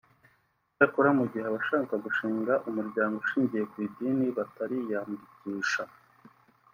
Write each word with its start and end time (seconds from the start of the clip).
Icyakora 0.69 1.09
mu 1.17 1.25
gihe 1.31 1.45
abashaka 1.47 1.93
gushinga 2.05 2.53
umuryango 2.69 3.15
ushingiye 3.23 3.63
ku 3.71 3.75
idini 3.87 4.25
batariyandikisha 4.37 5.83